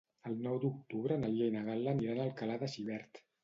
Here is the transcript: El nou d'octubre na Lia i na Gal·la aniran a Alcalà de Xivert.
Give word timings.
El 0.29 0.37
nou 0.45 0.55
d'octubre 0.63 1.19
na 1.21 1.31
Lia 1.35 1.51
i 1.51 1.55
na 1.59 1.63
Gal·la 1.69 1.95
aniran 1.95 2.25
a 2.25 2.29
Alcalà 2.33 2.61
de 2.67 2.75
Xivert. 2.77 3.27